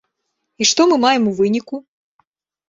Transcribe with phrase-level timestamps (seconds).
[0.63, 1.75] І што мы маем у выніку?